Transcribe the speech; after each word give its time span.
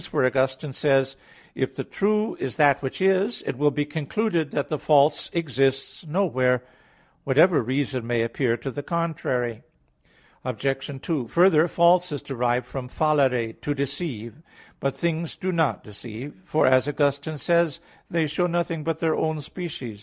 For 0.09 0.25
Augustine 0.25 0.73
says 0.73 1.11
(Soliloq. 1.15 1.15
ii, 1.57 1.61
8), 1.61 1.63
"If 1.69 1.75
the 1.75 1.83
true 1.83 2.35
is 2.39 2.55
that 2.55 2.81
which 2.81 3.01
is, 3.03 3.43
it 3.45 3.55
will 3.55 3.69
be 3.69 3.85
concluded 3.85 4.49
that 4.49 4.69
the 4.69 4.79
false 4.79 5.29
exists 5.31 6.07
nowhere; 6.07 6.63
whatever 7.23 7.61
reason 7.61 8.07
may 8.07 8.23
appear 8.23 8.57
to 8.57 8.71
the 8.71 8.81
contrary." 8.81 9.61
Obj. 10.43 11.01
2: 11.03 11.27
Further, 11.27 11.67
false 11.67 12.11
is 12.11 12.23
derived 12.23 12.65
from 12.65 12.87
fallere 12.89 13.61
(to 13.61 13.73
deceive). 13.75 14.41
But 14.79 14.95
things 14.95 15.35
do 15.35 15.51
not 15.51 15.83
deceive; 15.83 16.33
for, 16.45 16.65
as 16.65 16.87
Augustine 16.87 17.37
says 17.37 17.77
(De 18.11 18.25
Vera 18.25 18.25
Relig. 18.25 18.25
33), 18.25 18.25
they 18.25 18.27
show 18.27 18.47
nothing 18.47 18.83
but 18.83 18.97
their 18.97 19.13
own 19.15 19.39
species. 19.39 19.99